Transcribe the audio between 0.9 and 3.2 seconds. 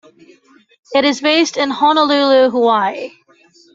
It is based in Honolulu, Hawaii.